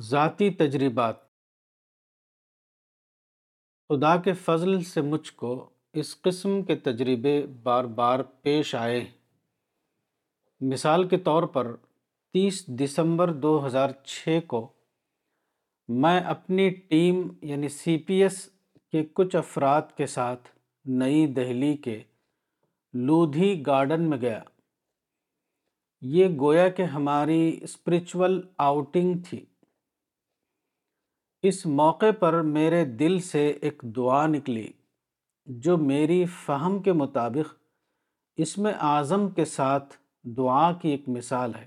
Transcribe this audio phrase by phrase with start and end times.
[0.00, 1.16] ذاتی تجربات۔
[3.88, 9.04] خدا کے فضل سے مجھ کو اس قسم کے تجربے بار بار پیش آئے
[10.60, 11.76] مثال کے طور پر
[12.32, 14.72] تیس دسمبر دو ہزار چھ کو
[15.88, 18.48] میں اپنی ٹیم یعنی سی پی ایس
[18.92, 20.48] کے کچھ افراد کے ساتھ
[20.84, 22.02] نئی دہلی کے
[22.94, 24.42] لودھی گارڈن میں گیا۔
[26.00, 29.44] یہ گویا کہ ہماری اسپریچول آؤٹنگ تھی۔
[31.42, 34.72] اس موقع پر میرے دل سے ایک دعا نکلی،
[35.46, 37.54] جو میری فہم کے مطابق
[38.36, 41.66] اس میں اعظم کے ساتھ دعا کی ایک مثال ہے۔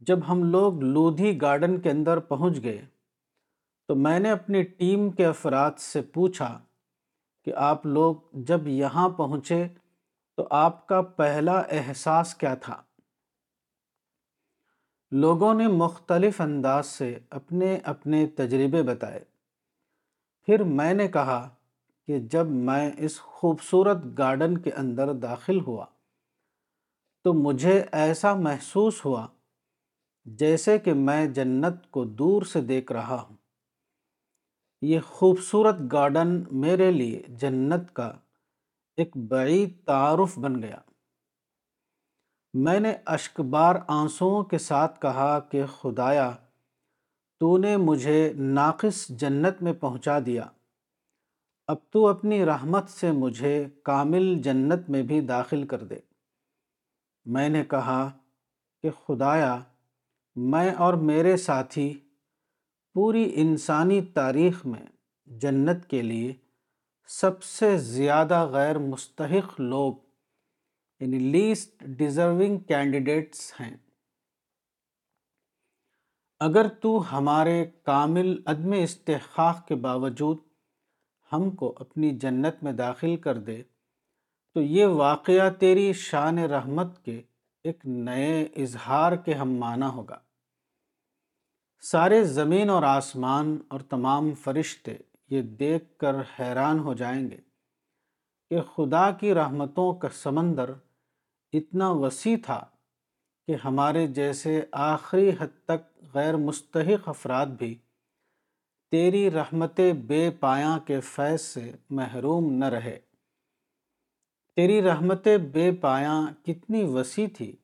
[0.00, 2.84] جب ہم لوگ لودھی گارڈن کے اندر پہنچ گئے،
[3.88, 6.58] تو میں نے اپنی ٹیم کے افراد سے پوچھا
[7.44, 9.68] کہ آپ لوگ جب یہاں پہنچے
[10.36, 12.82] تو آپ کا پہلا احساس کیا تھا؟
[15.20, 19.24] لوگوں نے مختلف انداز سے اپنے اپنے تجربے بتائے۔
[20.42, 21.48] پھر میں نے کہا
[22.06, 25.86] کہ جب میں اس خوبصورت گارڈن کے اندر داخل ہوا
[27.24, 29.26] تو مجھے ایسا محسوس ہوا
[30.24, 33.36] جیسے کہ میں جنت کو دور سے دیکھ رہا ہوں۔
[34.82, 38.12] یہ خوبصورت گارڈن میرے لیے جنت کا
[38.96, 40.78] ایک بعید تعارف بن گیا۔
[42.58, 46.30] میں نے اشک بار آنسوؤں کے ساتھ کہا کہ خدایا،
[47.40, 50.44] تو نے مجھے ناقص جنت میں پہنچا دیا۔
[51.66, 55.96] اب تو اپنی رحمت سے مجھے کامل جنت میں بھی داخل کر دے۔
[57.24, 58.10] میں نے کہا
[58.82, 59.58] کہ خدایا،
[60.36, 61.98] میں اور میرے ساتھی
[62.94, 64.86] پوری انسانی تاریخ میں
[65.26, 66.32] جنت کے لیے
[67.08, 69.92] سب سے زیادہ غیر مستحق لوگ
[71.00, 73.76] یعنی لیسٹ ڈیزرونگ کینڈیڈیٹس ہیں۔
[76.40, 80.38] اگر تو ہمارے کامل عدم استحقاق کے باوجود
[81.32, 83.62] ہم کو اپنی جنت میں داخل کر دے،
[84.54, 87.22] تو یہ واقعہ تیری شان رحمت کے
[87.64, 90.18] ایک نئے اظہار کے ہم معنی ہوگا۔
[91.80, 94.96] سارے زمین اور آسمان اور تمام فرشتے
[95.30, 97.36] یہ دیکھ کر حیران ہو جائیں گے
[98.50, 100.70] کہ خدا کی رحمتوں کا سمندر
[101.52, 102.64] اتنا وسیع تھا
[103.46, 107.78] کہ ہمارے جیسے آخری حد تک غیر مستحق افراد بھی
[108.90, 112.98] تیری رحمت بے پایاں کے فیض سے محروم نہ رہے۔
[114.56, 117.56] تیری رحمت بے پایاں کتنی وسیع تھی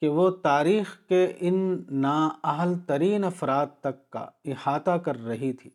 [0.00, 5.70] کہ وہ تاریخ کے ان نااہل ترین افراد تک کا احاطہ کر رہی تھی۔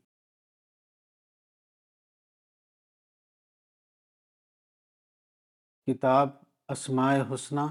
[5.88, 6.30] کتاب
[6.72, 7.62] اسماء حسنہ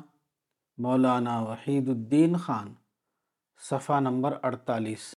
[0.78, 2.74] مولانا وحید الدین خان
[3.68, 5.14] صفحہ نمبر اڑتالیس۔